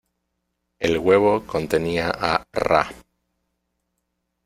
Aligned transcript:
El 0.79 0.97
huevo 0.97 1.45
contenía 1.45 2.09
a 2.09 2.43
Ra. 2.51 2.89